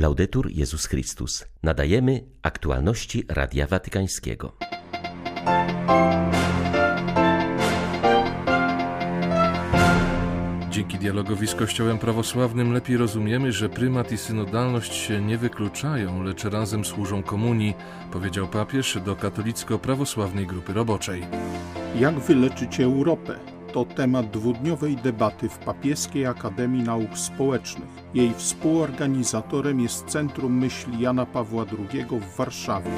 Laudetur 0.00 0.50
Jezus 0.50 0.86
Chrystus. 0.86 1.44
Nadajemy 1.62 2.24
aktualności 2.42 3.24
Radia 3.28 3.66
Watykańskiego. 3.66 4.56
Dzięki 10.70 10.98
dialogowi 10.98 11.46
z 11.46 11.54
Kościołem 11.54 11.98
prawosławnym 11.98 12.72
lepiej 12.72 12.96
rozumiemy, 12.96 13.52
że 13.52 13.68
prymat 13.68 14.12
i 14.12 14.18
synodalność 14.18 14.94
się 14.94 15.20
nie 15.20 15.38
wykluczają, 15.38 16.22
lecz 16.22 16.44
razem 16.44 16.84
służą 16.84 17.22
komunii, 17.22 17.74
powiedział 18.12 18.48
papież 18.48 18.98
do 19.04 19.16
katolicko-prawosławnej 19.16 20.46
grupy 20.46 20.72
roboczej. 20.72 21.22
Jak 21.98 22.18
wyleczyć 22.18 22.80
Europę? 22.80 23.38
To 23.72 23.84
temat 23.84 24.30
dwudniowej 24.30 24.96
debaty 24.96 25.48
w 25.48 25.58
Papieskiej 25.58 26.26
Akademii 26.26 26.82
Nauk 26.82 27.18
Społecznych. 27.18 27.88
Jej 28.14 28.34
współorganizatorem 28.34 29.80
jest 29.80 30.06
Centrum 30.06 30.58
Myśli 30.58 31.00
Jana 31.00 31.26
Pawła 31.26 31.64
II 31.64 32.04
w 32.20 32.36
Warszawie. 32.36 32.90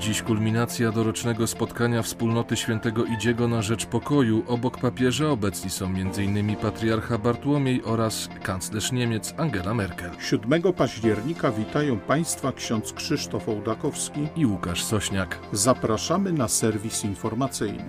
Dziś 0.00 0.22
kulminacja 0.22 0.92
dorocznego 0.92 1.46
spotkania 1.46 2.02
wspólnoty 2.02 2.56
świętego 2.56 3.04
Idziego 3.04 3.48
na 3.48 3.62
rzecz 3.62 3.86
pokoju. 3.86 4.44
Obok 4.48 4.78
papieża 4.78 5.30
obecni 5.30 5.70
są 5.70 5.86
m.in. 5.86 6.56
patriarcha 6.56 7.18
Bartłomiej 7.18 7.84
oraz 7.84 8.28
kanclerz 8.42 8.92
Niemiec 8.92 9.34
Angela 9.36 9.74
Merkel. 9.74 10.10
7 10.20 10.72
października 10.72 11.52
witają 11.52 11.98
Państwa 11.98 12.52
ksiądz 12.52 12.92
Krzysztof 12.92 13.48
Ołdakowski 13.48 14.28
i 14.36 14.46
Łukasz 14.46 14.84
Sośniak. 14.84 15.38
Zapraszamy 15.52 16.32
na 16.32 16.48
serwis 16.48 17.04
informacyjny. 17.04 17.84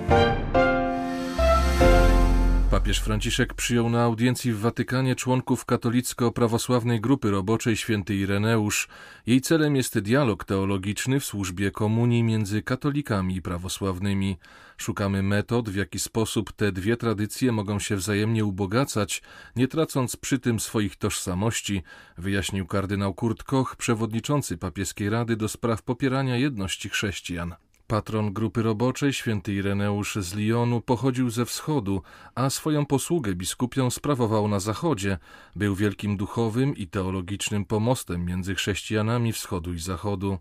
Papież 2.86 3.00
Franciszek 3.00 3.54
przyjął 3.54 3.90
na 3.90 4.04
audiencji 4.04 4.54
w 4.54 4.60
Watykanie 4.60 5.16
członków 5.16 5.66
katolicko-prawosławnej 5.66 7.02
grupy 7.02 7.32
roboczej 7.32 7.78
święty 7.78 8.16
Ireneusz. 8.16 8.88
Jej 9.26 9.42
celem 9.42 9.76
jest 9.76 10.00
dialog 10.00 10.44
teologiczny 10.44 11.20
w 11.20 11.26
służbie 11.26 11.72
komunii 11.72 12.24
między 12.24 12.62
katolikami 12.62 13.36
i 13.36 13.42
prawosławnymi. 13.42 14.38
Szukamy 14.78 15.24
metod, 15.24 15.70
w 15.70 15.76
jaki 15.76 16.00
sposób 16.00 16.52
te 16.52 16.72
dwie 16.72 16.98
tradycje 16.98 17.52
mogą 17.52 17.80
się 17.80 17.96
wzajemnie 17.96 18.46
ubogacać, 18.46 19.22
nie 19.56 19.68
tracąc 19.68 20.16
przy 20.16 20.40
tym 20.40 20.60
swoich 20.60 20.96
tożsamości, 20.96 21.84
wyjaśnił 22.18 22.68
kardynał 22.68 23.14
Kurt 23.14 23.44
Koch, 23.44 23.76
przewodniczący 23.76 24.58
papieskiej 24.58 25.10
rady 25.10 25.36
do 25.36 25.50
spraw 25.50 25.82
popierania 25.84 26.38
jedności 26.38 26.90
chrześcijan. 26.90 27.56
Patron 27.88 28.34
grupy 28.34 28.62
roboczej, 28.64 29.14
święty 29.14 29.54
Ireneusz 29.54 30.16
z 30.16 30.36
Lyonu, 30.36 30.82
pochodził 30.82 31.30
ze 31.30 31.46
wschodu, 31.46 32.02
a 32.36 32.50
swoją 32.50 32.86
posługę 32.86 33.36
biskupią 33.36 33.90
sprawował 33.90 34.48
na 34.48 34.60
zachodzie. 34.60 35.18
Był 35.56 35.76
wielkim 35.76 36.18
duchowym 36.18 36.76
i 36.76 36.88
teologicznym 36.88 37.66
pomostem 37.66 38.26
między 38.26 38.56
chrześcijanami 38.56 39.34
wschodu 39.34 39.74
i 39.74 39.80
zachodu. 39.80 40.38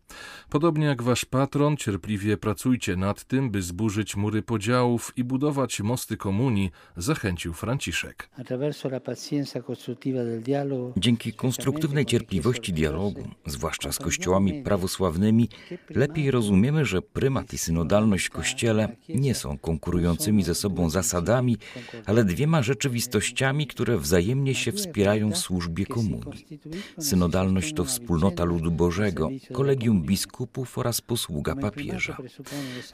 Podobnie 0.50 0.86
jak 0.86 1.02
wasz 1.02 1.24
patron, 1.24 1.76
cierpliwie 1.76 2.36
pracujcie 2.36 2.96
nad 2.96 3.24
tym, 3.24 3.50
by 3.50 3.62
zburzyć 3.62 4.16
mury 4.16 4.42
podziałów 4.42 5.12
i 5.16 5.24
budować 5.24 5.80
mosty 5.80 6.16
komunii, 6.16 6.70
zachęcił 6.96 7.52
Franciszek. 7.52 8.30
Dzięki 10.96 11.32
konstruktywnej 11.32 12.06
cierpliwości 12.06 12.72
dialogu, 12.72 13.28
zwłaszcza 13.46 13.92
z 13.92 13.98
kościołami 13.98 14.62
prawosławnymi, 14.62 15.48
lepiej 15.90 16.30
rozumiemy, 16.30 16.84
że 16.84 17.02
prymat 17.34 17.52
i 17.52 17.58
synodalność 17.58 18.26
w 18.26 18.30
Kościele 18.30 18.88
nie 19.08 19.34
są 19.34 19.58
konkurującymi 19.58 20.42
ze 20.42 20.54
sobą 20.54 20.90
zasadami, 20.90 21.56
ale 22.06 22.24
dwiema 22.24 22.62
rzeczywistościami, 22.62 23.66
które 23.66 23.98
wzajemnie 23.98 24.54
się 24.54 24.72
wspierają 24.72 25.30
w 25.30 25.36
służbie 25.38 25.86
komunii. 25.86 26.60
Synodalność 26.98 27.74
to 27.74 27.84
wspólnota 27.84 28.44
ludu 28.44 28.70
Bożego, 28.70 29.28
kolegium 29.52 30.02
biskupów 30.02 30.78
oraz 30.78 31.00
posługa 31.00 31.56
papieża. 31.56 32.16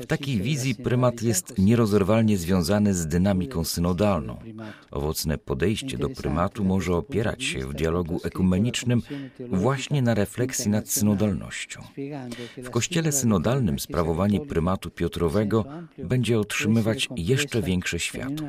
W 0.01 0.07
takiej 0.07 0.41
wizji 0.41 0.75
prymat 0.75 1.23
jest 1.23 1.59
nierozerwalnie 1.59 2.39
związany 2.39 2.95
z 2.95 3.07
dynamiką 3.07 3.65
synodalną. 3.65 4.39
Owocne 4.91 5.39
podejście 5.39 5.99
do 5.99 6.09
prymatu 6.09 6.65
może 6.65 6.97
opierać 6.97 7.45
się 7.45 7.67
w 7.67 7.75
dialogu 7.75 8.21
ekumenicznym 8.25 9.03
właśnie 9.49 10.03
na 10.03 10.15
refleksji 10.15 10.71
nad 10.71 10.89
synodalnością. 10.89 11.81
W 12.57 12.71
Kościele 12.71 13.13
synodalnym 13.13 13.79
sprawowanie 13.79 14.30
prymatu 14.39 14.91
Piotrowego 14.91 15.65
będzie 15.99 16.39
otrzymywać 16.39 17.09
jeszcze 17.17 17.63
większe 17.63 17.99
światło. 17.99 18.49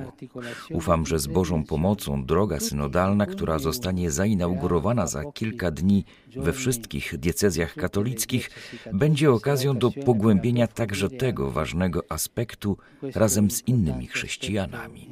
Ufam, 0.72 1.06
że 1.06 1.20
z 1.20 1.28
Bożą 1.28 1.64
pomocą 1.64 2.26
droga 2.26 2.60
synodalna, 2.60 3.26
która 3.26 3.60
zostanie 3.60 4.12
zainaugurowana 4.12 5.08
za 5.08 5.24
kilka 5.32 5.72
dni 5.72 6.06
we 6.36 6.54
wszystkich 6.54 7.18
diecezjach 7.18 7.76
katolickich, 7.76 8.50
będzie 8.94 9.32
okazją 9.32 9.78
do 9.78 9.92
pogłębienia 9.92 10.68
także 10.68 11.10
tego 11.10 11.52
ważnego 11.52 12.04
aspektu 12.10 12.78
razem 13.16 13.52
z 13.52 13.68
innymi 13.68 14.08
chrześcijanami. 14.08 15.08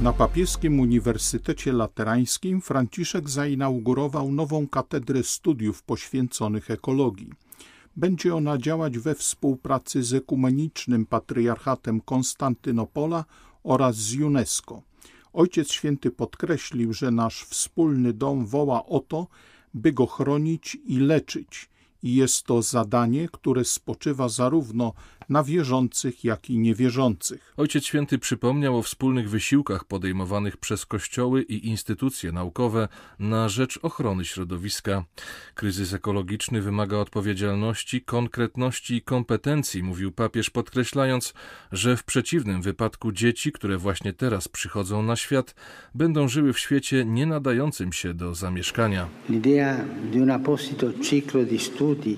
Na 0.00 0.12
papieskim 0.12 0.80
Uniwersytecie 0.80 1.72
Laterańskim 1.72 2.60
Franciszek 2.60 3.28
zainaugurował 3.30 4.32
nową 4.32 4.68
katedrę 4.68 5.22
studiów 5.22 5.82
poświęconych 5.82 6.70
ekologii. 6.70 7.30
Będzie 7.96 8.34
ona 8.34 8.58
działać 8.58 8.98
we 8.98 9.14
współpracy 9.14 10.02
z 10.02 10.14
Ekumenicznym 10.14 11.06
Patriarchatem 11.06 12.00
Konstantynopola 12.00 13.24
oraz 13.62 13.96
z 13.96 14.16
UNESCO. 14.16 14.82
Ojciec 15.32 15.72
Święty 15.72 16.10
podkreślił, 16.10 16.92
że 16.92 17.10
nasz 17.10 17.44
wspólny 17.44 18.12
dom 18.12 18.46
woła 18.46 18.86
o 18.86 19.00
to, 19.00 19.26
by 19.74 19.92
go 19.92 20.06
chronić 20.06 20.78
i 20.84 20.98
leczyć, 20.98 21.70
i 22.02 22.14
jest 22.14 22.42
to 22.42 22.62
zadanie, 22.62 23.28
które 23.32 23.64
spoczywa 23.64 24.28
zarówno 24.28 24.92
na 25.32 25.42
wierzących, 25.42 26.24
jak 26.24 26.50
i 26.50 26.58
niewierzących. 26.58 27.54
Ojciec 27.56 27.84
Święty 27.84 28.18
przypomniał 28.18 28.78
o 28.78 28.82
wspólnych 28.82 29.30
wysiłkach 29.30 29.84
podejmowanych 29.84 30.56
przez 30.56 30.86
kościoły 30.86 31.42
i 31.42 31.68
instytucje 31.68 32.32
naukowe 32.32 32.88
na 33.18 33.48
rzecz 33.48 33.78
ochrony 33.82 34.24
środowiska. 34.24 35.04
Kryzys 35.54 35.92
ekologiczny 35.92 36.62
wymaga 36.62 36.96
odpowiedzialności, 36.96 38.02
konkretności 38.02 38.94
i 38.94 39.02
kompetencji, 39.02 39.82
mówił 39.82 40.12
papież, 40.12 40.50
podkreślając, 40.50 41.34
że 41.72 41.96
w 41.96 42.04
przeciwnym 42.04 42.62
wypadku 42.62 43.12
dzieci, 43.12 43.52
które 43.52 43.78
właśnie 43.78 44.12
teraz 44.12 44.48
przychodzą 44.48 45.02
na 45.02 45.16
świat, 45.16 45.54
będą 45.94 46.28
żyły 46.28 46.52
w 46.52 46.58
świecie 46.58 47.04
nie 47.04 47.26
nadającym 47.26 47.92
się 47.92 48.14
do 48.14 48.34
zamieszkania. 48.34 49.08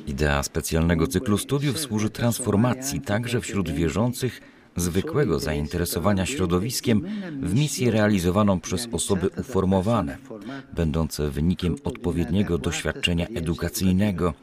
Idea 0.07 0.43
specjalnego 0.43 1.07
cyklu 1.07 1.39
studiów 1.39 1.79
służy 1.79 2.11
transformacji 2.11 3.04
także 3.05 3.41
wśród 3.41 3.71
wierzących 3.71 4.41
zwykłego 4.77 5.39
zainteresowania 5.39 6.27
środowiskiem 6.27 7.07
w 7.43 7.55
misję 7.55 7.91
realizowaną 7.91 8.61
przez 8.61 8.89
osoby 8.93 9.31
uformowane, 9.41 10.19
będące 10.73 11.31
wynikiem 11.31 11.77
odpowiedniego 11.85 12.59
doświadczenia 12.59 13.27
edukacyjnego. 13.27 14.35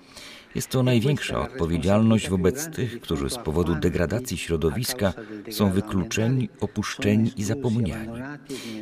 Jest 0.56 0.70
to 0.70 0.84
największa 0.84 1.42
odpowiedzialność 1.42 2.30
wobec 2.30 2.70
tych, 2.70 3.02
którzy 3.02 3.30
z 3.30 3.38
powodu 3.38 3.76
degradacji 3.76 4.38
środowiska 4.38 5.14
są 5.50 5.72
wykluczeni, 5.72 6.50
opuszczeni 6.60 7.32
i 7.38 7.44
zapomniani. 7.44 8.20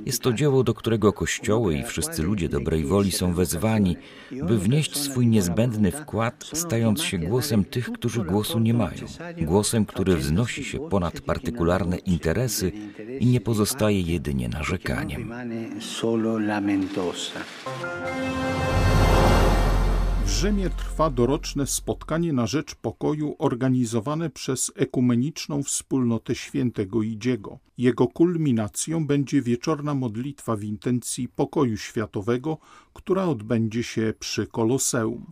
Jest 0.05 0.21
to 0.21 0.33
dzieło, 0.33 0.63
do 0.63 0.73
którego 0.73 1.13
kościoły 1.13 1.75
i 1.75 1.83
wszyscy 1.83 2.23
ludzie 2.23 2.49
dobrej 2.49 2.85
woli 2.85 3.11
są 3.11 3.33
wezwani, 3.33 3.97
by 4.31 4.57
wnieść 4.57 4.97
swój 4.97 5.27
niezbędny 5.27 5.91
wkład, 5.91 6.49
stając 6.53 7.03
się 7.03 7.17
głosem 7.17 7.63
tych, 7.63 7.91
którzy 7.91 8.23
głosu 8.23 8.59
nie 8.59 8.73
mają, 8.73 9.05
głosem, 9.37 9.85
który 9.85 10.15
wznosi 10.15 10.63
się 10.63 10.89
ponad 10.89 11.21
partykularne 11.21 11.97
interesy 11.97 12.71
i 13.19 13.25
nie 13.25 13.41
pozostaje 13.41 14.01
jedynie 14.01 14.49
narzekaniem. 14.49 15.33
W 20.29 20.31
Rzymie 20.31 20.69
trwa 20.69 21.09
doroczne 21.09 21.67
spotkanie 21.67 22.33
na 22.33 22.47
rzecz 22.47 22.75
pokoju 22.75 23.35
organizowane 23.39 24.29
przez 24.29 24.71
Ekumeniczną 24.75 25.63
Wspólnotę 25.63 26.35
Świętego 26.35 27.03
Idziego. 27.03 27.59
Jego 27.77 28.07
kulminacją 28.07 29.07
będzie 29.07 29.41
wieczorna 29.41 29.93
modlitwa 29.93 30.55
w 30.55 30.63
intencji 30.63 31.27
pokoju 31.27 31.77
światowego, 31.77 32.57
która 32.93 33.25
odbędzie 33.25 33.83
się 33.83 34.13
przy 34.19 34.47
Koloseum. 34.47 35.31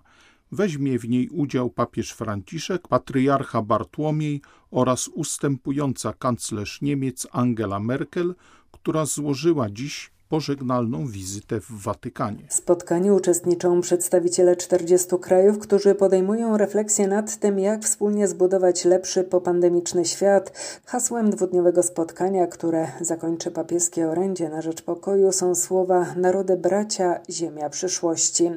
Weźmie 0.51 0.99
w 0.99 1.09
niej 1.09 1.29
udział 1.29 1.69
papież 1.69 2.11
Franciszek, 2.11 2.87
patriarcha 2.87 3.61
Bartłomiej 3.61 4.41
oraz 4.71 5.07
ustępująca 5.07 6.13
kanclerz 6.13 6.81
Niemiec 6.81 7.27
Angela 7.31 7.79
Merkel, 7.79 8.35
która 8.71 9.05
złożyła 9.05 9.69
dziś 9.69 10.11
pożegnalną 10.29 11.07
wizytę 11.07 11.59
w 11.59 11.83
Watykanie. 11.83 12.43
W 12.47 12.53
spotkaniu 12.53 13.15
uczestniczą 13.15 13.81
przedstawiciele 13.81 14.55
40 14.55 15.07
krajów, 15.21 15.59
którzy 15.59 15.95
podejmują 15.95 16.57
refleksję 16.57 17.07
nad 17.07 17.39
tym, 17.39 17.59
jak 17.59 17.83
wspólnie 17.83 18.27
zbudować 18.27 18.85
lepszy 18.85 19.23
popandemiczny 19.23 20.05
świat. 20.05 20.51
Hasłem 20.85 21.29
dwudniowego 21.29 21.83
spotkania, 21.83 22.47
które 22.47 22.87
zakończy 23.01 23.51
papieskie 23.51 24.07
orędzie 24.07 24.49
na 24.49 24.61
rzecz 24.61 24.81
pokoju, 24.81 25.31
są 25.31 25.55
słowa 25.55 26.05
Narody 26.15 26.57
bracia, 26.57 27.19
ziemia 27.29 27.69
przyszłości. 27.69 28.49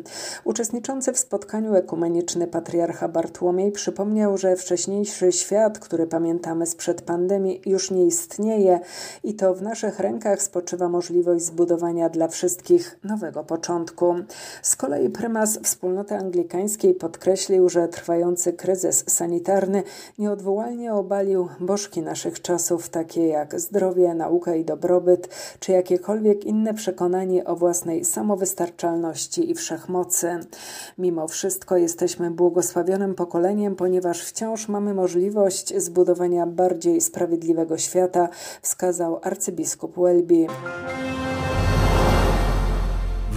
Uczestniczący 0.44 1.12
w 1.12 1.19
spotkaniu 1.19 1.75
ekumeniczny 1.75 2.46
patriarcha 2.46 3.08
Bartłomiej 3.08 3.72
przypomniał, 3.72 4.38
że 4.38 4.56
wcześniejszy 4.56 5.32
świat, 5.32 5.78
który 5.78 6.06
pamiętamy 6.06 6.67
sprzed 6.67 7.02
pandemii, 7.02 7.61
już 7.67 7.90
nie 7.90 8.06
istnieje 8.06 8.81
i 9.25 9.34
to 9.34 9.55
w 9.55 9.62
naszych 9.62 10.00
rękach 10.00 10.43
spoczywa 10.43 10.88
możliwość 10.88 11.44
zbudowania 11.44 11.60
budowania 11.61 12.09
dla 12.09 12.29
wszystkich 12.29 12.99
nowego 13.05 13.45
początku. 13.45 14.15
Z 14.62 14.77
kolei 14.77 15.11
prymas 15.11 15.59
wspólnoty 15.62 16.15
anglikańskiej 16.15 16.95
podkreślił, 16.95 17.69
że 17.69 17.89
trwający 17.89 18.53
kryzys 18.53 19.05
sanitarny 19.09 19.83
nieodwołalnie 20.19 20.95
obalił 20.95 21.49
bożki 21.61 22.03
naszych 22.03 22.43
czasów, 22.43 22.89
takie 22.89 23.27
jak 23.27 23.61
zdrowie, 23.61 24.15
nauka 24.15 24.55
i 24.55 24.65
dobrobyt, 24.65 25.29
czy 25.59 25.73
jakiekolwiek 25.73 26.45
inne 26.45 26.75
przekonanie 26.75 27.45
o 27.45 27.57
własnej 27.57 28.05
samowystarczalności 28.05 29.51
i 29.51 29.55
wszechmocy. 29.55 30.39
Mimo 30.99 31.29
wszystko 31.29 31.77
jesteśmy 31.77 32.31
błogosławionym 32.31 33.15
pokoleniem, 33.15 33.77
ponieważ 33.77 34.25
wciąż 34.25 34.69
mamy 34.69 34.95
możliwość 34.95 35.77
zbudowania 35.77 36.47
bardziej 36.47 37.01
sprawiedliwego 37.01 37.79
świata, 37.79 38.29
wskazał 38.63 39.21
arcybiskup 39.23 39.97
Welby. 39.97 40.47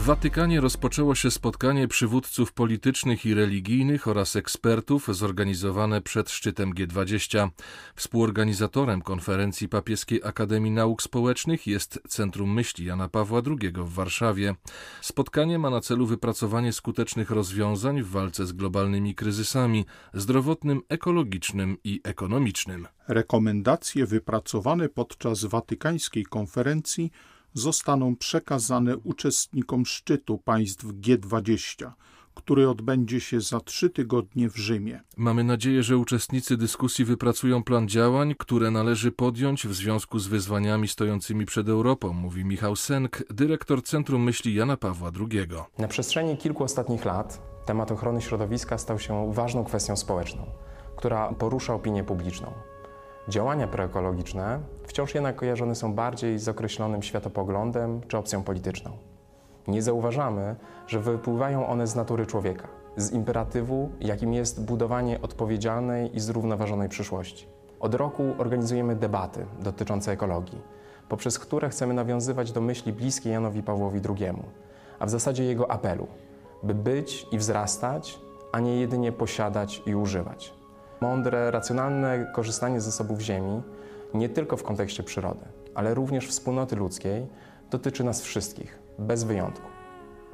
W 0.04 0.06
Watykanie 0.06 0.62
rozpoczęło 0.62 1.16
się 1.16 1.32
spotkanie 1.32 1.88
przywódców 1.88 2.54
politycznych 2.54 3.26
i 3.26 3.34
religijnych 3.34 4.08
oraz 4.08 4.36
ekspertów 4.36 5.08
zorganizowane 5.12 6.02
przed 6.02 6.30
szczytem 6.30 6.74
G20. 6.74 7.50
Współorganizatorem 7.96 9.02
konferencji 9.02 9.70
Papieskiej 9.70 10.22
Akademii 10.24 10.72
Nauk 10.72 11.02
Społecznych 11.02 11.68
jest 11.68 12.00
Centrum 12.08 12.54
Myśli 12.54 12.86
Jana 12.86 13.10
Pawła 13.10 13.42
II 13.46 13.72
w 13.72 13.94
Warszawie. 13.94 14.56
Spotkanie 15.02 15.60
ma 15.60 15.70
na 15.70 15.82
celu 15.82 16.06
wypracowanie 16.06 16.74
skutecznych 16.74 17.30
rozwiązań 17.30 18.02
w 18.02 18.10
walce 18.10 18.46
z 18.46 18.52
globalnymi 18.52 19.16
kryzysami 19.16 19.86
zdrowotnym, 20.14 20.82
ekologicznym 20.90 21.78
i 21.84 22.02
ekonomicznym. 22.04 22.88
Rekomendacje 23.08 24.06
wypracowane 24.06 24.90
podczas 24.90 25.46
watykańskiej 25.46 26.26
konferencji 26.26 27.12
zostaną 27.54 28.16
przekazane 28.16 28.98
uczestnikom 28.98 29.86
szczytu 29.86 30.38
państw 30.38 30.86
G20, 30.86 31.92
który 32.36 32.70
odbędzie 32.70 33.20
się 33.20 33.42
za 33.42 33.60
trzy 33.60 33.90
tygodnie 33.90 34.50
w 34.50 34.58
Rzymie. 34.58 35.02
Mamy 35.18 35.44
nadzieję, 35.44 35.84
że 35.84 35.98
uczestnicy 35.98 36.58
dyskusji 36.58 37.06
wypracują 37.06 37.64
plan 37.64 37.88
działań, 37.88 38.36
które 38.38 38.72
należy 38.72 39.12
podjąć 39.12 39.68
w 39.68 39.74
związku 39.74 40.20
z 40.20 40.28
wyzwaniami 40.28 40.88
stojącymi 40.88 41.46
przed 41.46 41.70
Europą, 41.70 42.14
mówi 42.14 42.46
Michał 42.46 42.76
Senk, 42.76 43.24
dyrektor 43.30 43.84
Centrum 43.84 44.24
Myśli 44.24 44.56
Jana 44.56 44.78
Pawła 44.78 45.12
II. 45.20 45.48
Na 45.78 45.88
przestrzeni 45.88 46.38
kilku 46.38 46.64
ostatnich 46.64 47.06
lat 47.06 47.42
temat 47.66 47.92
ochrony 47.92 48.22
środowiska 48.22 48.78
stał 48.78 49.00
się 49.00 49.34
ważną 49.34 49.64
kwestią 49.64 49.98
społeczną, 49.98 50.46
która 50.96 51.34
porusza 51.34 51.74
opinię 51.74 52.04
publiczną. 52.04 52.54
Działania 53.28 53.68
proekologiczne 53.68 54.60
wciąż 54.88 55.16
jednak 55.16 55.36
kojarzone 55.36 55.76
są 55.76 55.94
bardziej 55.94 56.40
z 56.40 56.48
określonym 56.48 57.04
światopoglądem 57.04 58.02
czy 58.08 58.18
opcją 58.18 58.44
polityczną. 58.44 58.92
Nie 59.68 59.82
zauważamy, 59.82 60.56
że 60.88 61.00
wypływają 61.00 61.68
one 61.68 61.88
z 61.88 61.96
natury 61.96 62.26
człowieka, 62.26 62.68
z 62.98 63.12
imperatywu, 63.12 63.90
jakim 64.00 64.34
jest 64.34 64.66
budowanie 64.66 65.22
odpowiedzialnej 65.22 66.16
i 66.16 66.20
zrównoważonej 66.20 66.90
przyszłości. 66.90 67.48
Od 67.80 67.96
roku 67.96 68.24
organizujemy 68.38 68.96
debaty 68.96 69.46
dotyczące 69.60 70.12
ekologii, 70.12 70.62
poprzez 71.10 71.40
które 71.40 71.70
chcemy 71.70 71.94
nawiązywać 71.94 72.52
do 72.52 72.62
myśli 72.62 72.94
bliskiej 72.94 73.34
Janowi 73.34 73.64
Pawłowi 73.64 74.02
II, 74.10 74.34
a 75.00 75.06
w 75.06 75.10
zasadzie 75.10 75.44
jego 75.44 75.72
apelu, 75.72 76.08
by 76.64 76.76
być 76.76 77.28
i 77.32 77.38
wzrastać, 77.38 78.20
a 78.52 78.60
nie 78.60 78.80
jedynie 78.80 79.12
posiadać 79.12 79.82
i 79.86 79.96
używać. 79.96 80.63
Mądre, 81.04 81.52
racjonalne 81.52 82.32
korzystanie 82.34 82.82
z 82.82 82.86
zasobów 82.86 83.22
Ziemi, 83.22 83.62
nie 84.14 84.30
tylko 84.30 84.58
w 84.58 84.64
kontekście 84.64 85.04
przyrody, 85.04 85.46
ale 85.76 85.94
również 85.94 86.28
wspólnoty 86.28 86.76
ludzkiej, 86.76 87.28
dotyczy 87.72 88.04
nas 88.04 88.22
wszystkich, 88.22 88.80
bez 89.00 89.24
wyjątku. 89.24 89.68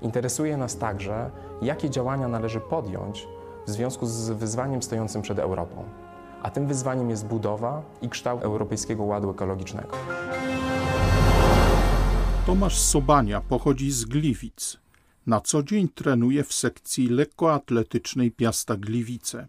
Interesuje 0.02 0.58
nas 0.58 0.78
także, 0.78 1.32
jakie 1.62 1.90
działania 1.90 2.28
należy 2.28 2.60
podjąć 2.60 3.28
w 3.68 3.70
związku 3.70 4.06
z 4.06 4.30
wyzwaniem 4.30 4.82
stojącym 4.82 5.22
przed 5.22 5.40
Europą. 5.40 5.84
A 6.44 6.50
tym 6.50 6.68
wyzwaniem 6.68 7.10
jest 7.10 7.26
budowa 7.26 7.82
i 8.02 8.10
kształt 8.10 8.44
Europejskiego 8.44 9.04
Ładu 9.04 9.30
Ekologicznego. 9.30 9.98
Tomasz 12.46 12.80
Sobania 12.80 13.42
pochodzi 13.42 13.92
z 13.92 14.06
Gliwic. 14.06 14.78
Na 15.28 15.42
co 15.42 15.64
dzień 15.64 15.88
trenuje 15.96 16.44
w 16.44 16.54
sekcji 16.54 17.08
lekkoatletycznej 17.08 18.32
Piasta 18.32 18.78
Gliwice. 18.78 19.48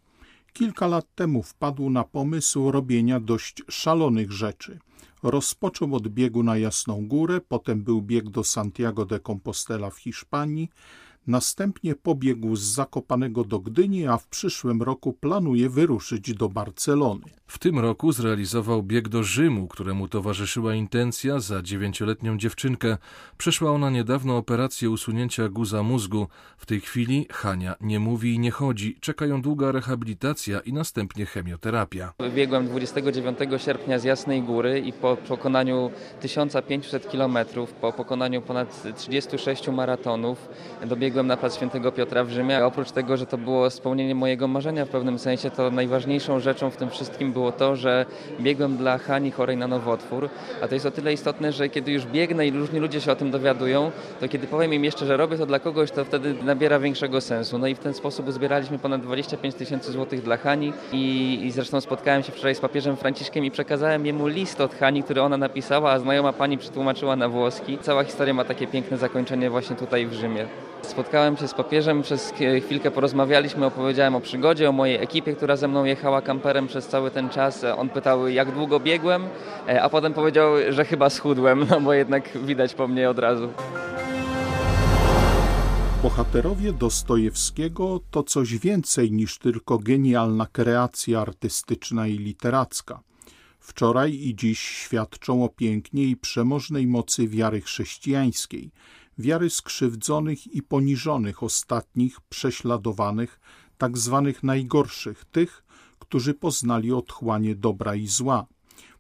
Kilka 0.53 0.87
lat 0.87 1.07
temu 1.15 1.43
wpadł 1.43 1.91
na 1.91 2.05
pomysł 2.05 2.71
robienia 2.71 3.21
dość 3.21 3.63
szalonych 3.69 4.33
rzeczy. 4.33 4.79
Rozpoczął 5.23 5.95
od 5.95 6.09
biegu 6.09 6.43
na 6.43 6.57
Jasną 6.57 7.09
Górę, 7.09 7.41
potem 7.49 7.83
był 7.83 8.03
bieg 8.03 8.31
do 8.31 8.45
Santiago 8.45 9.07
de 9.07 9.21
Compostela 9.21 9.91
w 9.91 9.99
Hiszpanii, 9.99 10.69
Następnie 11.31 11.95
pobiegł 11.95 12.57
z 12.57 12.63
Zakopanego 12.63 13.45
do 13.45 13.59
Gdyni, 13.59 14.07
a 14.07 14.17
w 14.17 14.27
przyszłym 14.27 14.83
roku 14.83 15.13
planuje 15.13 15.69
wyruszyć 15.69 16.35
do 16.35 16.49
Barcelony. 16.49 17.25
W 17.47 17.59
tym 17.59 17.79
roku 17.79 18.13
zrealizował 18.13 18.83
bieg 18.83 19.09
do 19.09 19.23
Rzymu, 19.23 19.69
któremu 19.69 20.09
towarzyszyła 20.09 20.75
intencja 20.75 21.41
za 21.41 21.63
dziewięcioletnią 21.63 22.39
dziewczynkę. 22.39 22.97
Przeszła 23.39 23.71
ona 23.71 23.91
niedawno 23.91 24.37
operację 24.37 24.91
usunięcia 24.91 25.49
guza 25.49 25.83
mózgu. 25.83 26.27
W 26.59 26.67
tej 26.67 26.81
chwili 26.81 27.27
Hania 27.31 27.75
nie 27.81 28.01
mówi 28.01 28.35
i 28.35 28.39
nie 28.39 28.51
chodzi. 28.51 28.97
Czekają 29.01 29.43
długa 29.43 29.73
rehabilitacja 29.73 30.61
i 30.61 30.73
następnie 30.73 31.27
chemioterapia. 31.27 32.13
Biegłem 32.35 32.67
29 32.67 33.39
sierpnia 33.57 33.99
z 33.99 34.05
Jasnej 34.05 34.43
Góry 34.43 34.81
i 34.81 34.93
po 34.93 35.17
pokonaniu 35.17 35.91
1500 36.21 37.07
km, 37.07 37.39
po 37.81 37.93
pokonaniu 37.93 38.43
ponad 38.43 38.97
36 38.97 39.69
maratonów, 39.69 40.49
dobiegłem 40.87 41.20
na 41.23 41.37
plac 41.37 41.57
Świętego 41.57 41.93
Piotra 41.93 42.25
w 42.25 42.31
Rzymie. 42.31 42.65
Oprócz 42.65 42.91
tego, 42.91 43.17
że 43.17 43.27
to 43.27 43.39
było 43.39 43.71
spełnienie 43.71 44.15
mojego 44.15 44.49
marzenia 44.49 44.85
w 44.85 44.89
pewnym 44.89 45.19
sensie, 45.19 45.51
to 45.51 45.71
najważniejszą 45.71 46.41
rzeczą 46.41 46.71
w 46.71 46.77
tym 46.77 46.91
wszystkim 46.91 47.33
było 47.33 47.53
to, 47.53 47.77
że 47.77 48.07
biegłem 48.41 48.77
dla 48.77 48.99
Hani 48.99 49.31
chorej 49.31 49.57
na 49.57 49.67
nowotwór, 49.67 50.29
a 50.63 50.69
to 50.69 50.75
jest 50.75 50.87
o 50.87 50.91
tyle 50.91 51.13
istotne, 51.13 51.53
że 51.53 51.69
kiedy 51.69 51.93
już 51.93 52.07
biegnę 52.07 52.47
i 52.47 52.51
różni 52.51 52.81
ludzie 52.81 53.01
się 53.01 53.13
o 53.13 53.17
tym 53.17 53.31
dowiadują, 53.31 53.91
to 54.21 54.29
kiedy 54.29 54.47
powiem 54.47 54.75
im 54.75 54.85
jeszcze, 54.85 55.07
że 55.07 55.17
robię 55.17 55.39
to 55.39 55.47
dla 55.47 55.59
kogoś, 55.59 55.91
to 55.91 56.05
wtedy 56.05 56.35
nabiera 56.43 56.79
większego 56.79 57.21
sensu. 57.21 57.59
No 57.59 57.67
i 57.67 57.75
w 57.75 57.79
ten 57.79 57.95
sposób 57.95 58.29
uzbieraliśmy 58.29 58.79
ponad 58.79 59.03
25 59.03 59.55
tysięcy 59.55 59.93
złotych 59.93 60.23
dla 60.23 60.37
Hani 60.37 60.73
i, 60.93 61.39
i 61.43 61.51
zresztą 61.51 61.81
spotkałem 61.81 62.23
się 62.23 62.33
wczoraj 62.33 62.55
z 62.55 62.61
papieżem 62.61 62.97
Franciszkiem 62.97 63.45
i 63.45 63.51
przekazałem 63.51 64.07
jemu 64.07 64.27
list 64.27 64.61
od 64.61 64.75
Hani, 64.75 65.03
który 65.03 65.23
ona 65.23 65.37
napisała, 65.37 65.91
a 65.91 65.99
znajoma 65.99 66.33
pani 66.33 66.59
przetłumaczyła 66.59 67.17
na 67.17 67.29
włoski. 67.29 67.79
Cała 67.79 68.05
historia 68.05 68.35
ma 68.35 68.45
takie 68.45 68.67
piękne 68.67 68.97
zakończenie 68.97 69.51
właśnie 69.51 69.77
tutaj 69.77 70.07
w 70.07 70.13
Rzymie. 70.13 70.47
Spotkałem 70.83 71.37
się 71.37 71.49
z 71.49 71.55
papieżem, 71.55 72.03
przez 72.03 72.35
chwilkę 72.65 72.91
porozmawialiśmy, 72.91 73.67
opowiedziałem 73.67 74.15
o 74.15 74.21
przygodzie, 74.21 74.69
o 74.69 74.73
mojej 74.73 75.03
ekipie, 75.03 75.37
która 75.37 75.57
ze 75.57 75.69
mną 75.69 75.85
jechała 75.85 76.23
kamperem 76.23 76.67
przez 76.67 76.89
cały 76.89 77.11
ten 77.11 77.29
czas. 77.29 77.65
On 77.65 77.89
pytał, 77.89 78.29
jak 78.29 78.55
długo 78.55 78.81
biegłem, 78.81 79.25
e, 79.69 79.83
a 79.83 79.89
potem 79.89 80.15
powiedział, 80.15 80.53
że 80.69 80.85
chyba 80.85 81.11
schudłem, 81.11 81.67
no 81.71 81.81
bo 81.81 81.93
jednak 81.93 82.39
widać 82.39 82.75
po 82.75 82.89
mnie 82.89 83.11
od 83.11 83.19
razu. 83.19 83.49
Bohaterowie 86.03 86.73
Dostojewskiego 86.73 88.01
to 88.11 88.23
coś 88.23 88.59
więcej 88.59 89.13
niż 89.13 89.39
tylko 89.39 89.79
genialna 89.79 90.47
kreacja 90.53 91.21
artystyczna 91.21 92.07
i 92.07 92.19
literacka. 92.19 93.01
Wczoraj 93.61 94.13
i 94.13 94.35
dziś 94.35 94.61
świadczą 94.61 95.45
o 95.45 95.49
pięknie 95.49 96.05
i 96.05 96.17
przemożnej 96.17 96.87
mocy 96.87 97.29
wiary 97.29 97.61
chrześcijańskiej– 97.61 98.71
wiary 99.21 99.51
skrzywdzonych 99.51 100.55
i 100.55 100.63
poniżonych 100.63 101.43
ostatnich, 101.43 102.21
prześladowanych, 102.21 103.41
tak 103.79 103.99
zwanych 103.99 104.43
najgorszych, 104.43 105.25
tych, 105.25 105.65
którzy 105.99 106.35
poznali 106.35 106.93
otchłanie 106.93 107.55
dobra 107.55 107.95
i 107.95 108.07
zła, 108.07 108.47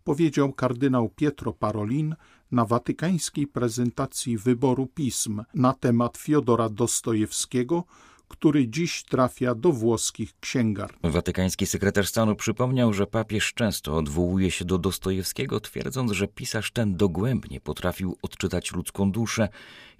powiedział 0.04 0.52
kardynał 0.52 1.08
Pietro 1.08 1.52
Parolin 1.52 2.14
na 2.50 2.64
watykańskiej 2.64 3.46
prezentacji 3.46 4.38
wyboru 4.38 4.86
pism 4.86 5.42
na 5.54 5.72
temat 5.72 6.16
Fiodora 6.16 6.68
Dostojewskiego, 6.68 7.84
który 8.30 8.68
dziś 8.68 9.04
trafia 9.04 9.54
do 9.54 9.72
włoskich 9.72 10.32
księgarni. 10.40 10.98
Watykański 11.02 11.66
sekretarz 11.66 12.08
stanu 12.08 12.36
przypomniał, 12.36 12.92
że 12.92 13.06
papież 13.06 13.54
często 13.54 13.96
odwołuje 13.96 14.50
się 14.50 14.64
do 14.64 14.78
Dostojewskiego, 14.78 15.60
twierdząc, 15.60 16.12
że 16.12 16.28
pisarz 16.28 16.70
ten 16.70 16.96
dogłębnie 16.96 17.60
potrafił 17.60 18.16
odczytać 18.22 18.72
ludzką 18.72 19.12
duszę 19.12 19.48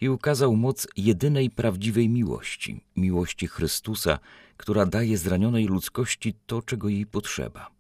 i 0.01 0.09
ukazał 0.09 0.57
moc 0.57 0.87
jedynej 0.97 1.51
prawdziwej 1.51 2.09
miłości 2.09 2.81
miłości 2.97 3.47
Chrystusa, 3.47 4.19
która 4.57 4.87
daje 4.87 5.19
zranionej 5.19 5.67
ludzkości 5.67 6.35
to, 6.47 6.63
czego 6.63 6.89
jej 6.89 7.07
potrzeba. 7.07 7.80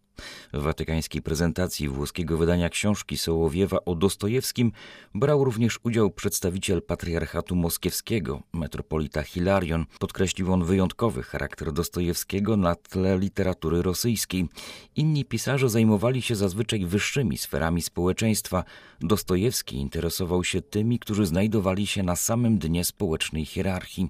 W 0.53 0.63
watykańskiej 0.63 1.23
prezentacji 1.23 1.89
włoskiego 1.89 2.37
wydania 2.37 2.69
książki 2.69 3.17
Sołowiewa 3.17 3.79
o 3.85 3.95
Dostojewskim 3.95 4.73
brał 5.15 5.45
również 5.45 5.81
udział 5.83 6.11
przedstawiciel 6.11 6.83
patriarchatu 6.83 7.57
moskiewskiego, 7.57 8.43
metropolita 8.53 9.23
Hilarion. 9.23 9.87
Podkreślił 9.99 10.53
on 10.53 10.65
wyjątkowy 10.65 11.23
charakter 11.23 11.73
Dostojewskiego 11.73 12.57
na 12.57 12.75
tle 12.75 13.19
literatury 13.19 13.83
rosyjskiej. 13.83 14.49
Inni 14.97 15.25
pisarze 15.25 15.69
zajmowali 15.69 16.23
się 16.23 16.37
zazwyczaj 16.37 16.87
wyższymi 16.87 17.39
sferami 17.39 17.83
społeczeństwa. 17.83 18.65
Dostojewski 19.01 19.77
interesował 19.77 20.45
się 20.45 20.63
tymi, 20.63 20.99
którzy 20.99 21.27
znajdowali 21.27 21.87
się 21.87 22.03
na 22.03 22.17
samym 22.17 22.59
dnie 22.59 22.85
społecznej 22.85 23.45
hierarchii. 23.45 24.09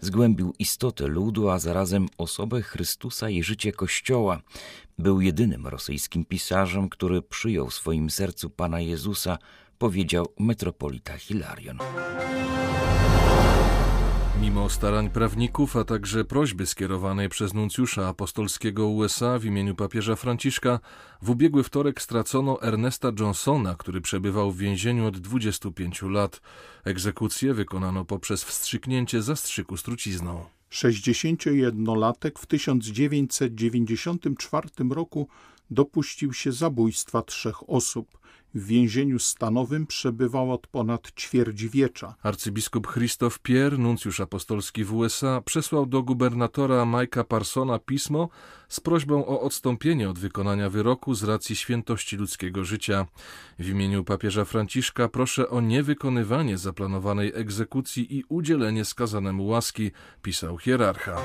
Zgłębił 0.00 0.54
istotę 0.58 1.06
ludu, 1.06 1.48
a 1.50 1.58
zarazem 1.58 2.06
osobę 2.18 2.62
Chrystusa 2.62 3.30
i 3.30 3.42
życie 3.42 3.72
Kościoła. 3.72 4.40
Był 4.98 5.20
jedynym 5.20 5.66
rosyjskim 5.66 6.24
pisarzem, 6.24 6.88
który 6.88 7.22
przyjął 7.22 7.70
w 7.70 7.74
swoim 7.74 8.10
sercu 8.10 8.50
Pana 8.50 8.80
Jezusa, 8.80 9.38
powiedział 9.78 10.26
metropolita 10.38 11.18
Hilarion. 11.18 11.78
Mimo 14.40 14.68
starań 14.68 15.10
prawników, 15.10 15.76
a 15.76 15.84
także 15.84 16.24
prośby 16.24 16.66
skierowanej 16.66 17.28
przez 17.28 17.54
nuncjusza 17.54 18.08
apostolskiego 18.08 18.88
USA 18.88 19.38
w 19.38 19.44
imieniu 19.44 19.74
papieża 19.74 20.16
Franciszka, 20.16 20.80
w 21.22 21.30
ubiegły 21.30 21.62
wtorek 21.62 22.02
stracono 22.02 22.62
Ernesta 22.62 23.12
Johnsona, 23.20 23.74
który 23.74 24.00
przebywał 24.00 24.52
w 24.52 24.58
więzieniu 24.58 25.06
od 25.06 25.18
25 25.18 26.02
lat. 26.02 26.40
Egzekucję 26.84 27.54
wykonano 27.54 28.04
poprzez 28.04 28.44
wstrzyknięcie 28.44 29.22
zastrzyku 29.22 29.76
z 29.76 29.82
trucizną. 29.82 30.57
61-latek 30.70 32.38
w 32.38 32.46
1994 32.46 34.68
roku 34.90 35.28
dopuścił 35.70 36.32
się 36.32 36.52
zabójstwa 36.52 37.22
trzech 37.22 37.70
osób. 37.70 38.17
W 38.54 38.66
więzieniu 38.66 39.18
stanowym 39.18 39.86
przebywał 39.86 40.52
od 40.52 40.66
ponad 40.66 41.12
ćwierćwiecza. 41.12 42.14
Arcybiskup 42.22 42.92
Christoph 42.92 43.38
Pierre, 43.38 43.78
nuncjusz 43.78 44.20
apostolski 44.20 44.84
w 44.84 44.94
USA, 44.94 45.40
przesłał 45.40 45.86
do 45.86 46.02
gubernatora 46.02 46.82
Mike'a 46.84 47.24
Parsona 47.24 47.78
pismo 47.78 48.28
z 48.68 48.80
prośbą 48.80 49.26
o 49.26 49.40
odstąpienie 49.40 50.10
od 50.10 50.18
wykonania 50.18 50.70
wyroku 50.70 51.14
z 51.14 51.24
racji 51.24 51.56
świętości 51.56 52.16
ludzkiego 52.16 52.64
życia. 52.64 53.06
W 53.58 53.68
imieniu 53.68 54.04
papieża 54.04 54.44
Franciszka 54.44 55.08
proszę 55.08 55.50
o 55.50 55.60
niewykonywanie 55.60 56.58
zaplanowanej 56.58 57.32
egzekucji 57.34 58.16
i 58.16 58.24
udzielenie 58.28 58.84
skazanemu 58.84 59.46
łaski, 59.46 59.90
pisał 60.22 60.58
hierarcha. 60.58 61.16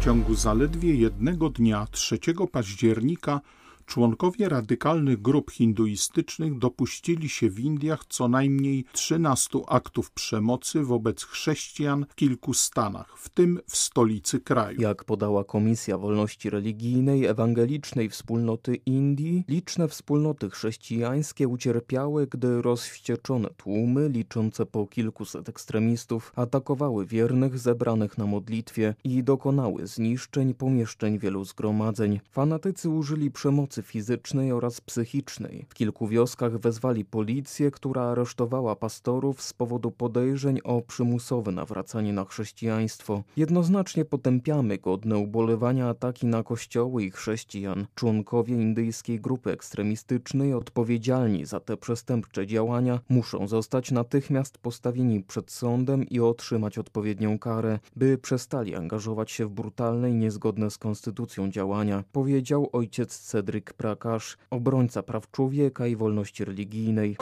W 0.00 0.04
ciągu 0.04 0.34
zaledwie 0.34 0.94
jednego 0.94 1.50
dnia, 1.50 1.86
3 1.90 2.18
października, 2.52 3.40
Członkowie 3.86 4.48
radykalnych 4.48 5.22
grup 5.22 5.50
hinduistycznych 5.50 6.58
dopuścili 6.58 7.28
się 7.28 7.50
w 7.50 7.60
Indiach 7.60 8.04
co 8.08 8.28
najmniej 8.28 8.84
13 8.92 9.58
aktów 9.68 10.10
przemocy 10.10 10.82
wobec 10.82 11.24
chrześcijan 11.24 12.06
w 12.08 12.14
kilku 12.14 12.54
stanach, 12.54 13.18
w 13.18 13.28
tym 13.28 13.60
w 13.68 13.76
stolicy 13.76 14.40
kraju. 14.40 14.80
Jak 14.80 15.04
podała 15.04 15.44
Komisja 15.44 15.98
Wolności 15.98 16.50
Religijnej 16.50 17.24
Ewangelicznej 17.24 18.08
Wspólnoty 18.08 18.74
Indii, 18.74 19.44
liczne 19.48 19.88
wspólnoty 19.88 20.50
chrześcijańskie 20.50 21.48
ucierpiały, 21.48 22.26
gdy 22.26 22.62
rozwścieczone 22.62 23.48
tłumy, 23.56 24.08
liczące 24.08 24.66
po 24.66 24.86
kilkuset 24.86 25.48
ekstremistów, 25.48 26.32
atakowały 26.36 27.06
wiernych 27.06 27.58
zebranych 27.58 28.18
na 28.18 28.26
modlitwie 28.26 28.94
i 29.04 29.24
dokonały 29.24 29.86
zniszczeń 29.86 30.54
pomieszczeń 30.54 31.18
wielu 31.18 31.44
zgromadzeń. 31.44 32.20
Fanatycy 32.30 32.88
użyli 32.88 33.30
przemocy 33.30 33.73
przemocy 33.74 33.92
fizycznej 33.92 34.52
oraz 34.52 34.80
psychicznej. 34.80 35.66
W 35.68 35.74
kilku 35.74 36.08
wioskach 36.08 36.58
wezwali 36.58 37.04
policję, 37.04 37.70
która 37.70 38.02
aresztowała 38.02 38.76
pastorów 38.76 39.42
z 39.42 39.52
powodu 39.52 39.90
podejrzeń 39.90 40.60
o 40.64 40.82
przymusowe 40.82 41.52
nawracanie 41.52 42.12
na 42.12 42.24
chrześcijaństwo. 42.24 43.22
Jednoznacznie 43.36 44.04
potępiamy 44.04 44.78
godne 44.78 45.18
ubolewania 45.18 45.88
ataki 45.88 46.26
na 46.26 46.42
kościoły 46.42 47.04
i 47.04 47.10
chrześcijan. 47.10 47.86
Członkowie 47.94 48.54
indyjskiej 48.54 49.20
grupy 49.20 49.50
ekstremistycznej 49.50 50.54
odpowiedzialni 50.54 51.46
za 51.46 51.60
te 51.60 51.76
przestępcze 51.76 52.46
działania 52.46 53.00
muszą 53.08 53.48
zostać 53.48 53.90
natychmiast 53.90 54.58
postawieni 54.58 55.22
przed 55.22 55.50
sądem 55.50 56.04
i 56.08 56.20
otrzymać 56.20 56.78
odpowiednią 56.78 57.38
karę, 57.38 57.78
by 57.96 58.18
przestali 58.18 58.74
angażować 58.74 59.30
się 59.30 59.46
w 59.46 59.50
brutalne 59.50 60.10
i 60.10 60.14
niezgodne 60.14 60.70
z 60.70 60.78
konstytucją 60.78 61.50
działania, 61.50 62.04
powiedział 62.12 62.68
ojciec 62.72 63.18
Cedryk 63.18 63.63
Henryk 63.64 63.74
Prakasz, 63.74 64.36
obrońca 64.50 65.02
praw 65.02 65.30
człowieka 65.30 65.86
i 65.86 65.96
wolności 65.96 66.44
religijnej. 66.44 67.16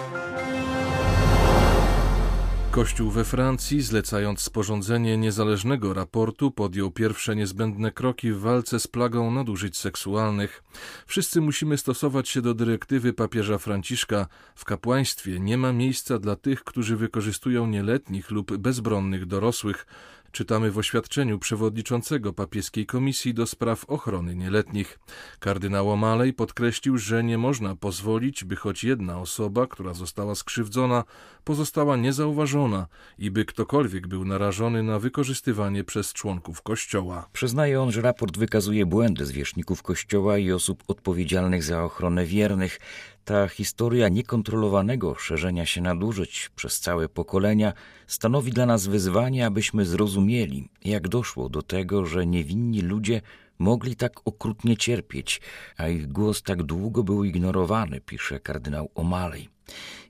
Kościół 2.71 3.11
we 3.11 3.25
Francji, 3.25 3.83
zlecając 3.83 4.41
sporządzenie 4.41 5.19
niezależnego 5.19 5.95
raportu, 5.95 6.51
podjął 6.51 6.91
pierwsze 6.91 7.37
niezbędne 7.37 7.93
kroki 7.93 8.33
w 8.33 8.39
walce 8.39 8.81
z 8.81 8.87
plagą 8.87 9.31
nadużyć 9.31 9.77
seksualnych. 9.77 10.63
Wszyscy 11.07 11.41
musimy 11.41 11.79
stosować 11.79 12.29
się 12.29 12.43
do 12.43 12.55
dyrektywy 12.55 13.13
papieża 13.13 13.59
Franciszka. 13.59 14.27
W 14.55 14.65
kapłaństwie 14.65 15.41
nie 15.41 15.59
ma 15.59 15.73
miejsca 15.73 16.19
dla 16.19 16.37
tych, 16.37 16.65
którzy 16.65 16.97
wykorzystują 16.97 17.67
nieletnich 17.67 18.31
lub 18.31 18.57
bezbronnych 18.57 19.27
dorosłych 19.27 19.87
czytamy 20.33 20.71
w 20.71 20.79
oświadczeniu 20.79 21.39
przewodniczącego 21.39 22.33
papieskiej 22.33 22.87
komisji 22.87 23.35
do 23.35 23.47
spraw 23.47 23.85
ochrony 23.85 24.35
nieletnich. 24.35 24.99
Kardynał 25.39 25.87
O'Malley 25.87 26.33
podkreślił, 26.33 26.99
że 26.99 27.25
nie 27.25 27.39
można 27.39 27.77
pozwolić, 27.77 28.45
by 28.45 28.57
choć 28.57 28.85
jedna 28.85 29.19
osoba, 29.19 29.67
która 29.67 29.95
została 29.95 30.35
skrzywdzona, 30.35 31.05
pozostała 31.45 31.97
niezauważona 31.97 32.87
i 33.19 33.31
by 33.31 33.45
ktokolwiek 33.45 34.07
był 34.07 34.25
narażony 34.25 34.83
na 34.83 34.99
wykorzystywanie 34.99 35.85
przez 35.85 36.13
członków 36.13 36.63
Kościoła. 36.63 37.29
Przyznaje 37.33 37.83
on, 37.83 37.93
że 37.93 38.03
raport 38.03 38.39
wykazuje 38.39 38.87
błędy 38.87 39.27
zwierzchników 39.27 39.83
Kościoła 39.83 40.39
i 40.39 40.53
osób 40.53 40.83
odpowiedzialnych 40.89 41.63
za 41.63 41.85
ochronę 41.85 42.27
wiernych. 42.27 42.81
Ta 43.25 43.49
historia 43.49 44.09
niekontrolowanego 44.09 45.15
szerzenia 45.15 45.67
się 45.67 45.81
nadużyć 45.81 46.51
przez 46.57 46.81
całe 46.81 47.09
pokolenia 47.09 47.73
stanowi 48.07 48.53
dla 48.53 48.67
nas 48.67 48.87
wyzwanie, 48.87 49.47
abyśmy 49.47 49.85
zrozumieli, 49.85 50.69
jak 50.85 51.09
doszło 51.09 51.49
do 51.49 51.63
tego, 51.63 52.07
że 52.07 52.27
niewinni 52.27 52.81
ludzie 52.81 53.23
mogli 53.59 53.97
tak 53.97 54.13
okrutnie 54.25 54.77
cierpieć, 54.77 55.41
a 55.77 55.89
ich 55.89 56.09
głos 56.09 56.43
tak 56.43 56.63
długo 56.63 57.03
był 57.03 57.25
ignorowany, 57.25 58.01
pisze 58.01 58.41
kardynał 58.41 58.91
O'Malley. 58.95 59.49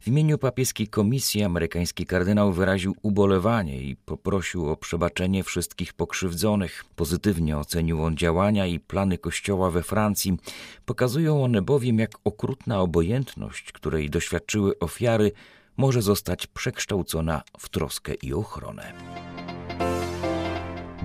W 0.00 0.08
imieniu 0.08 0.38
papieskiej 0.38 0.88
komisji 0.88 1.42
amerykański 1.42 2.06
kardynał 2.06 2.52
wyraził 2.52 2.96
ubolewanie 3.02 3.82
i 3.82 3.96
poprosił 3.96 4.70
o 4.70 4.76
przebaczenie 4.76 5.44
wszystkich 5.44 5.92
pokrzywdzonych. 5.92 6.84
Pozytywnie 6.96 7.58
ocenił 7.58 8.04
on 8.04 8.16
działania 8.16 8.66
i 8.66 8.80
plany 8.80 9.18
Kościoła 9.18 9.70
we 9.70 9.82
Francji. 9.82 10.37
Pokazują 10.84 11.44
one 11.44 11.62
bowiem, 11.62 11.99
jak 11.99 12.11
okrutna 12.25 12.80
obojętność, 12.80 13.72
której 13.72 14.11
doświadczyły 14.11 14.78
ofiary, 14.78 15.32
może 15.76 16.02
zostać 16.02 16.46
przekształcona 16.46 17.42
w 17.58 17.68
troskę 17.68 18.14
i 18.14 18.32
ochronę. 18.32 18.92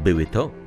Były 0.04 0.26
to 0.26 0.67